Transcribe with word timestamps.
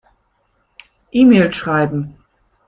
E-Mail 1.13 1.51
schreiben. 1.53 2.17